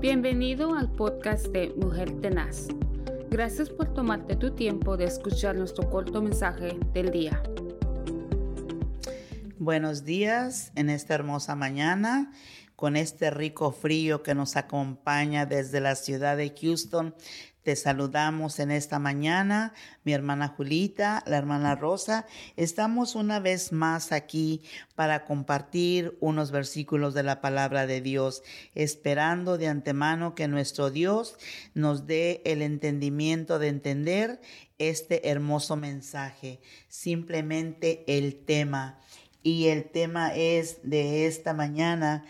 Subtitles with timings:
[0.00, 2.68] Bienvenido al podcast de Mujer Tenaz.
[3.28, 7.42] Gracias por tomarte tu tiempo de escuchar nuestro corto mensaje del día.
[9.58, 12.32] Buenos días en esta hermosa mañana
[12.76, 17.14] con este rico frío que nos acompaña desde la ciudad de Houston.
[17.76, 19.72] Saludamos en esta mañana,
[20.04, 22.26] mi hermana Julita, la hermana Rosa.
[22.56, 24.62] Estamos una vez más aquí
[24.94, 28.42] para compartir unos versículos de la palabra de Dios,
[28.74, 31.36] esperando de antemano que nuestro Dios
[31.74, 34.40] nos dé el entendimiento de entender
[34.78, 38.98] este hermoso mensaje, simplemente el tema.
[39.42, 42.24] Y el tema es de esta mañana,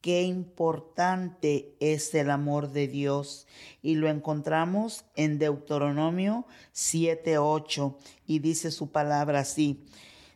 [0.00, 3.46] qué importante es el amor de Dios.
[3.82, 9.84] Y lo encontramos en Deuteronomio 7:8 y dice su palabra así,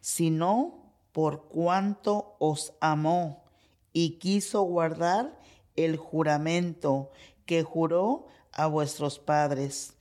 [0.00, 3.44] sino por cuanto os amó
[3.92, 5.38] y quiso guardar
[5.76, 7.10] el juramento
[7.46, 9.94] que juró a vuestros padres.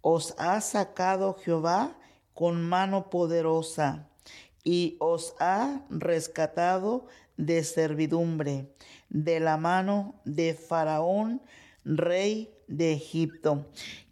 [0.00, 1.98] Os ha sacado Jehová
[2.34, 4.08] con mano poderosa
[4.66, 8.74] y os ha rescatado de servidumbre,
[9.08, 11.40] de la mano de Faraón,
[11.84, 13.64] rey de Egipto.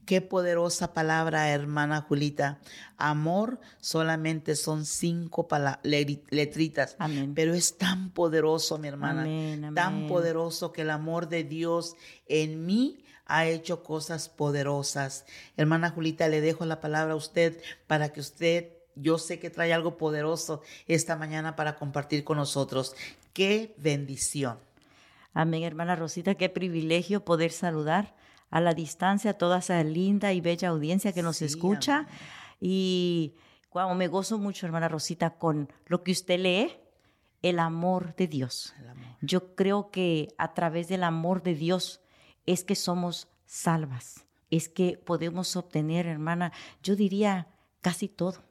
[0.07, 2.61] Qué poderosa palabra, hermana Julita.
[2.99, 5.49] Amor solamente son cinco
[5.83, 6.97] letritas,
[7.35, 9.27] pero es tan poderoso, mi hermana,
[9.75, 11.97] tan poderoso que el amor de Dios
[12.29, 15.25] en mí ha hecho cosas poderosas.
[15.57, 19.73] Hermana Julita, le dejo la palabra a usted para que usted yo sé que trae
[19.73, 22.95] algo poderoso esta mañana para compartir con nosotros.
[23.33, 24.59] Qué bendición.
[25.33, 28.15] Amén, hermana Rosita, qué privilegio poder saludar
[28.51, 32.07] a la distancia a toda esa linda y bella audiencia que nos escucha.
[32.61, 33.35] Y
[33.73, 36.77] wow, me gozo mucho, hermana Rosita, con lo que usted lee,
[37.43, 38.75] el amor de Dios.
[39.21, 42.01] Yo creo que a través del amor de Dios
[42.47, 47.49] es que somos salvas, es que podemos obtener, hermana, yo diría
[47.81, 48.43] casi todo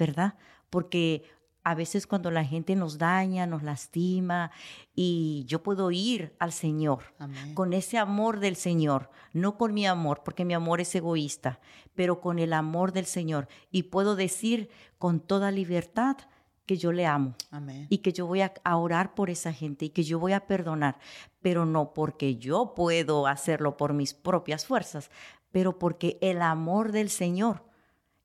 [0.00, 0.34] ¿verdad?
[0.70, 1.24] Porque
[1.62, 4.50] a veces cuando la gente nos daña, nos lastima,
[4.94, 7.14] y yo puedo ir al Señor
[7.54, 11.60] con ese amor del Señor, no con mi amor, porque mi amor es egoísta,
[11.94, 13.46] pero con el amor del Señor.
[13.70, 16.16] Y puedo decir con toda libertad
[16.64, 17.34] que yo le amo
[17.90, 20.46] y que yo voy a, a orar por esa gente y que yo voy a
[20.46, 20.98] perdonar,
[21.42, 25.10] pero no porque yo puedo hacerlo por mis propias fuerzas,
[25.52, 27.69] pero porque el amor del Señor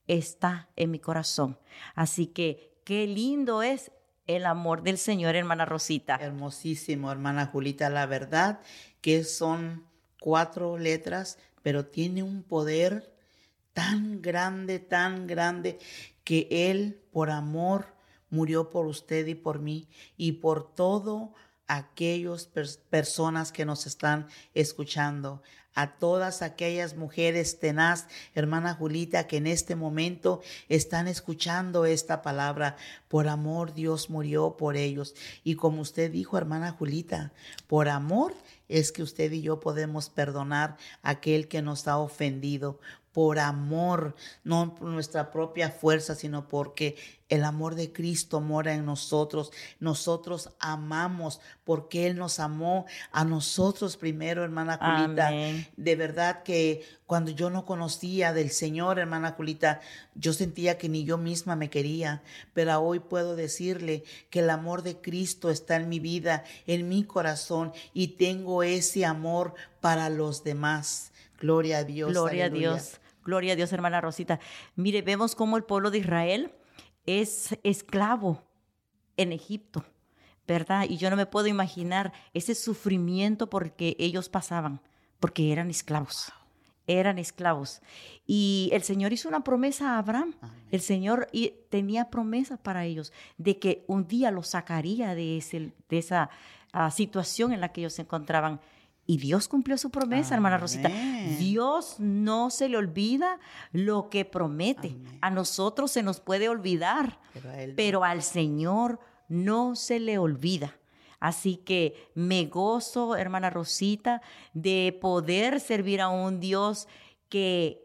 [0.08, 1.58] está en mi corazón.
[1.96, 3.92] Así que qué lindo es
[4.28, 6.18] el amor del Señor, hermana Rosita.
[6.20, 7.90] Hermosísimo, hermana Julita.
[7.90, 8.60] La verdad
[9.02, 9.86] que son
[10.20, 13.14] cuatro letras, pero tiene un poder
[13.74, 15.80] tan grande, tan grande,
[16.24, 17.94] que Él, por amor,
[18.30, 19.88] murió por usted y por mí
[20.18, 21.34] y por todo
[21.68, 22.48] aquellas
[22.90, 25.42] personas que nos están escuchando,
[25.76, 32.78] a todas aquellas mujeres tenaz, hermana Julita, que en este momento están escuchando esta palabra.
[33.08, 35.14] Por amor Dios murió por ellos.
[35.44, 37.34] Y como usted dijo, hermana Julita,
[37.68, 38.34] por amor
[38.68, 42.80] es que usted y yo podemos perdonar a aquel que nos ha ofendido
[43.16, 46.98] por amor, no por nuestra propia fuerza, sino porque
[47.30, 49.54] el amor de Cristo mora en nosotros.
[49.80, 55.32] Nosotros amamos porque Él nos amó a nosotros primero, hermana Julita.
[55.78, 59.80] De verdad que cuando yo no conocía del Señor, hermana Julita,
[60.16, 62.22] yo sentía que ni yo misma me quería,
[62.54, 67.06] pero hoy puedo decirle que el amor de Cristo está en mi vida, en mi
[67.06, 71.14] corazón, y tengo ese amor para los demás.
[71.40, 72.12] Gloria a Dios.
[72.12, 73.00] Gloria a Dios.
[73.26, 74.40] Gloria a Dios, hermana Rosita.
[74.76, 76.52] Mire, vemos cómo el pueblo de Israel
[77.08, 78.44] es esclavo
[79.18, 79.84] en Egipto,
[80.48, 80.86] ¿verdad?
[80.88, 84.80] Y yo no me puedo imaginar ese sufrimiento porque ellos pasaban,
[85.20, 86.32] porque eran esclavos.
[86.86, 87.82] Eran esclavos.
[88.28, 90.36] Y el Señor hizo una promesa a Abraham.
[90.70, 91.28] El Señor
[91.70, 96.30] tenía promesa para ellos de que un día los sacaría de, ese, de esa
[96.72, 98.62] ah, situación en la que ellos se encontraban.
[99.08, 100.90] Y Dios cumplió su promesa, hermana Rosita.
[101.38, 103.40] Dios no se le olvida
[103.72, 104.96] lo que promete.
[105.22, 107.20] A nosotros se nos puede olvidar,
[107.76, 110.76] pero, al Señor no se le olvida.
[111.20, 114.22] Así que me gozo, hermana Rosita,
[114.54, 116.88] de poder servir a un Dios
[117.30, 117.85] que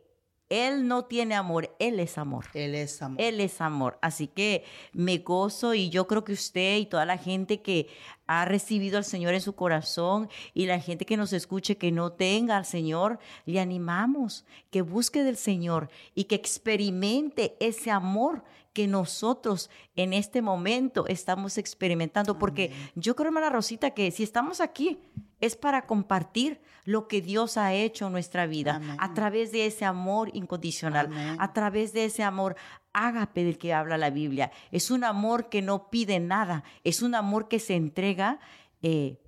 [0.51, 2.45] él no tiene amor, Él es amor.
[2.55, 3.21] Él es amor.
[3.21, 3.99] Él es amor.
[4.03, 7.87] Así que me gozo y yo creo que usted y toda la gente que
[8.27, 12.13] ha recibido al Señor en su corazón y la gente que nos escuche que no
[12.13, 18.87] tenga al Señor, le animamos que busque del Señor y que experimente ese amor que
[18.87, 22.39] nosotros en este momento estamos experimentando.
[22.39, 24.99] Porque yo creo, hermana Rosita, que si estamos aquí
[25.41, 29.85] es para compartir lo que Dios ha hecho en nuestra vida a través de ese
[29.85, 32.57] amor incondicional, a través de ese amor
[32.93, 34.51] ágape del que habla la Biblia.
[34.71, 38.41] Es un amor que no pide nada, es un amor que se entrega.
[38.83, 39.19] Eh,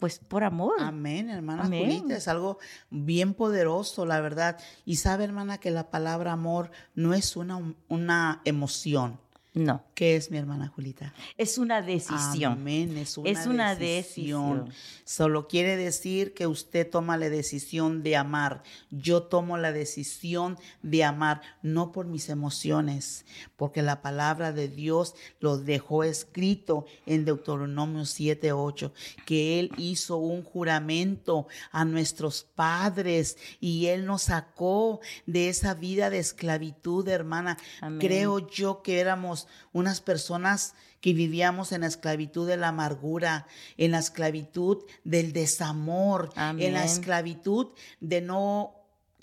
[0.00, 0.74] pues por amor.
[0.80, 2.58] Amén, hermana Julita, es algo
[2.90, 4.58] bien poderoso, la verdad.
[4.84, 9.20] Y sabe, hermana, que la palabra amor no es una, una emoción.
[9.52, 9.82] No.
[9.94, 11.12] ¿Qué es mi hermana Julita?
[11.36, 12.52] Es una decisión.
[12.52, 14.72] Amén, es una, decisión.
[15.04, 18.62] Solo quiere decir que usted toma la decisión de amar.
[18.90, 23.24] Yo tomo la decisión de amar, no por mis emociones,
[23.56, 28.92] porque la palabra de Dios lo dejó escrito en Deuteronomio 7:8,
[29.26, 36.08] que Él hizo un juramento a nuestros padres y Él nos sacó de esa vida
[36.08, 37.58] de esclavitud, hermana.
[37.98, 39.39] Creo yo que éramos
[39.72, 43.46] unas personas que vivíamos en la esclavitud de la amargura,
[43.76, 47.68] en la esclavitud del desamor, en la esclavitud
[48.00, 48.74] de no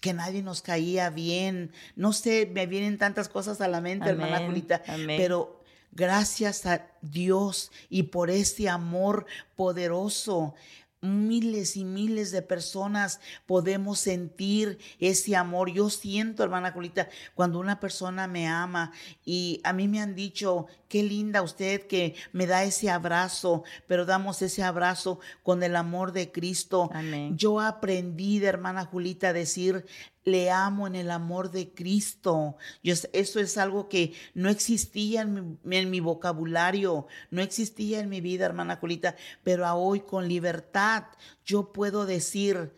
[0.01, 1.71] que nadie nos caía bien.
[1.95, 7.71] No sé, me vienen tantas cosas a la mente, hermana Julita, pero gracias a Dios
[7.89, 9.25] y por ese amor
[9.55, 10.53] poderoso
[11.01, 15.71] miles y miles de personas podemos sentir ese amor.
[15.71, 18.91] Yo siento, hermana Julita, cuando una persona me ama
[19.23, 24.05] y a mí me han dicho, qué linda usted que me da ese abrazo, pero
[24.05, 26.89] damos ese abrazo con el amor de Cristo.
[27.31, 29.85] Yo aprendí de hermana Julita a decir,
[30.27, 32.57] le amo en el amor de Cristo.
[32.83, 38.45] Yo, eso es algo que no existía en mi, vocabulario, no existía en mi vida,
[38.45, 39.15] hermana Julita,
[39.45, 41.05] pero hoy con libertad
[41.45, 42.73] yo puedo decir,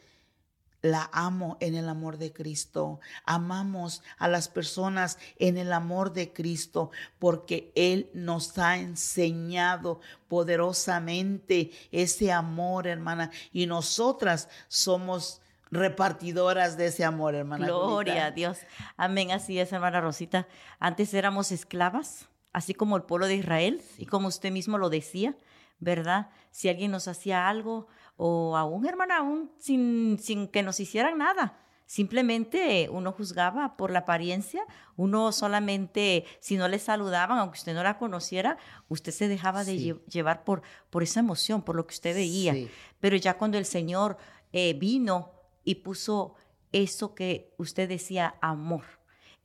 [0.84, 3.00] la amo en el amor de Cristo.
[3.26, 11.72] Amamos a las personas en el amor de Cristo porque Él nos ha enseñado poderosamente
[11.92, 13.32] ese amor, hermana.
[13.52, 17.66] Y nosotras somos repartidoras de ese amor, hermana.
[17.66, 18.60] Gloria a Dios.
[18.98, 19.32] Amén.
[19.32, 20.48] Así es, hermana Rosita.
[20.80, 25.36] Antes éramos esclavas, así como el pueblo de Israel, y como usted mismo lo decía,
[25.80, 26.30] ¿verdad?
[26.52, 27.88] Si alguien nos hacía algo,
[28.18, 31.58] o aún, hermana, aún sin, sin que nos hicieran nada.
[31.86, 34.62] Simplemente uno juzgaba por la apariencia,
[34.96, 40.00] uno solamente, si no le saludaban, aunque usted no la conociera, usted se dejaba de
[40.08, 40.62] llevar por,
[40.92, 42.54] por esa emoción, por lo que usted veía.
[43.00, 44.18] Pero ya cuando el Señor
[44.52, 46.36] eh, vino y puso
[46.72, 48.84] eso que usted decía, amor.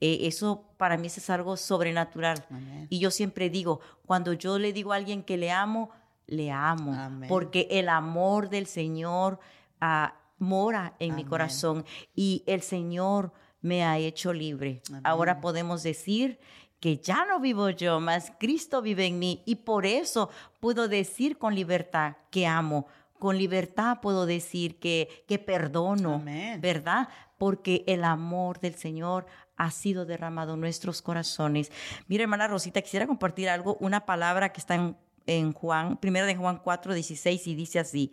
[0.01, 2.45] Eh, eso para mí es algo sobrenatural.
[2.89, 5.89] Y yo siempre digo, cuando yo le digo a alguien que le amo,
[6.27, 6.95] le amo,
[7.27, 9.39] porque el amor del Señor
[9.79, 11.85] ah, mora en mi corazón
[12.15, 14.81] y el Señor me ha hecho libre.
[15.03, 16.39] Ahora podemos decir
[16.79, 20.29] que ya no vivo yo, más Cristo vive en mí y por eso
[20.59, 22.85] puedo decir con libertad que amo,
[23.25, 26.21] con libertad puedo decir que, que perdono,
[26.59, 27.09] ¿verdad?
[27.39, 29.25] Porque el amor del Señor
[29.57, 31.71] ha sido derramado en nuestros corazones.
[32.07, 34.95] Mira, hermana Rosita, quisiera compartir algo, una palabra que está en,
[35.25, 38.11] en Juan, primero de Juan 4, 16, y dice así,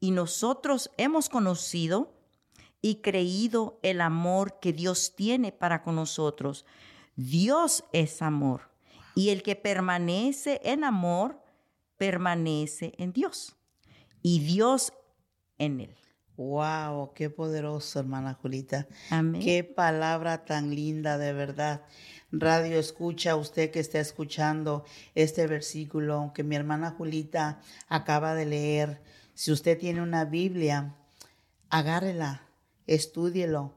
[0.00, 2.14] y nosotros hemos conocido
[2.80, 6.64] y creído el amor que Dios tiene para con nosotros.
[7.14, 8.70] Dios es amor,
[9.14, 11.42] y el que permanece en amor,
[11.98, 13.57] permanece en Dios
[14.22, 14.92] y Dios
[15.58, 15.96] en él.
[16.36, 18.86] Wow, qué poderoso, hermana Julita.
[19.10, 19.42] Amén.
[19.42, 21.82] Qué palabra tan linda, de verdad.
[22.30, 24.84] Radio, escucha usted que está escuchando
[25.16, 29.02] este versículo que mi hermana Julita acaba de leer.
[29.34, 30.94] Si usted tiene una Biblia,
[31.70, 32.42] agárrela,
[32.86, 33.74] estúdielo,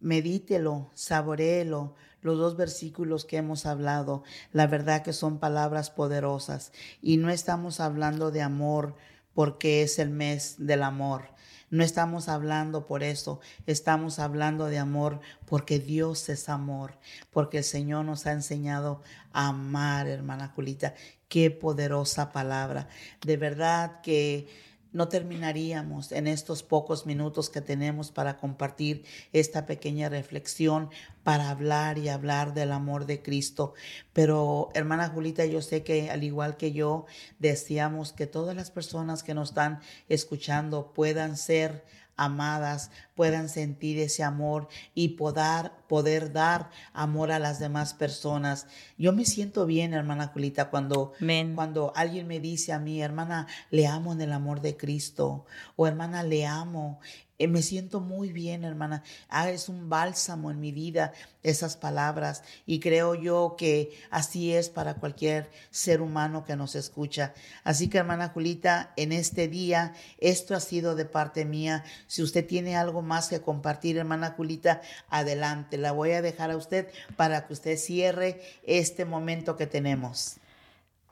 [0.00, 4.24] medítelo, saboreelo, los dos versículos que hemos hablado.
[4.52, 6.72] La verdad que son palabras poderosas.
[7.00, 8.96] Y no estamos hablando de amor
[9.34, 11.34] porque es el mes del amor.
[11.70, 16.98] No estamos hablando por eso, estamos hablando de amor porque Dios es amor,
[17.32, 20.94] porque el Señor nos ha enseñado a amar, hermana Julita.
[21.28, 22.88] Qué poderosa palabra.
[23.26, 24.46] De verdad que
[24.94, 30.88] no terminaríamos en estos pocos minutos que tenemos para compartir esta pequeña reflexión,
[31.24, 33.74] para hablar y hablar del amor de Cristo.
[34.12, 37.06] Pero, hermana Julita, yo sé que al igual que yo,
[37.40, 41.84] deseamos que todas las personas que nos están escuchando puedan ser
[42.16, 48.66] amadas puedan sentir ese amor y poder, poder dar amor a las demás personas.
[48.98, 51.12] Yo me siento bien, hermana Julita, cuando,
[51.54, 55.86] cuando alguien me dice a mí, hermana, le amo en el amor de Cristo, o
[55.86, 57.00] hermana, le amo.
[57.38, 59.02] Eh, me siento muy bien, hermana.
[59.28, 64.68] Ah, es un bálsamo en mi vida esas palabras y creo yo que así es
[64.68, 67.34] para cualquier ser humano que nos escucha.
[67.64, 71.84] Así que, hermana Julita, en este día, esto ha sido de parte mía.
[72.06, 75.78] Si usted tiene algo más que compartir, hermana Julita, adelante.
[75.78, 80.38] La voy a dejar a usted para que usted cierre este momento que tenemos.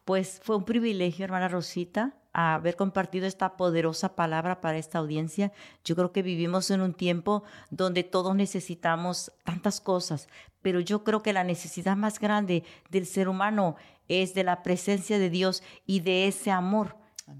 [0.04, 5.52] Pues fue un privilegio, hermana Rosita, haber compartido esta poderosa palabra para esta audiencia.
[5.84, 10.28] Yo creo que vivimos en un tiempo donde todos necesitamos tantas cosas,
[10.60, 13.76] pero yo creo que la necesidad más grande del ser humano
[14.08, 16.96] es de la presencia de Dios y de ese amor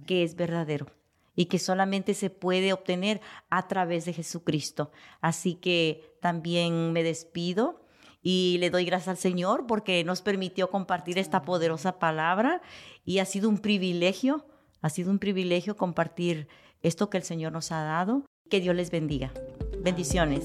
[0.07, 0.87] que es verdadero
[1.35, 3.21] y que solamente se puede obtener
[3.51, 4.91] a través de Jesucristo.
[5.21, 7.81] Así que también me despido
[8.23, 12.62] y le doy gracias al Señor porque nos permitió compartir esta poderosa palabra
[13.05, 14.47] y ha sido un privilegio
[14.83, 16.49] ha sido un privilegio compartir
[16.83, 18.27] esto que el Señor nos ha dado.
[18.51, 19.33] Que Dios les bendiga.
[19.81, 20.45] Bendiciones.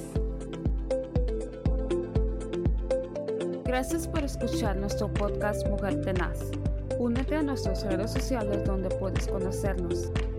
[3.65, 6.39] Gracias por escuchar nuestro podcast Mujer Tenaz.
[6.99, 10.11] Únete a nuestras redes sociales donde puedes conocernos.